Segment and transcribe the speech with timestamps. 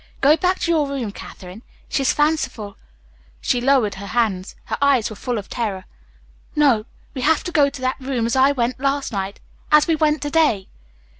[0.19, 1.61] "Go back to your room, Katherine.
[1.87, 2.75] She's fanciful"
[3.39, 4.55] She lowered her hands.
[4.65, 5.85] Her eyes were full of terror.
[6.55, 6.85] "No.
[7.13, 9.39] We have to go to that room as I went last night,
[9.71, 10.69] as we went to day."